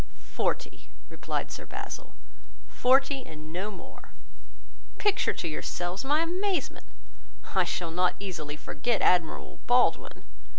[0.17, 2.15] 'Forty,' replied Sir Basil,
[2.67, 4.09] 'forty, and no more.'
[4.97, 6.87] Picture to yourselves my amazement;
[7.53, 10.25] I shall not easily forget Admiral Baldwin.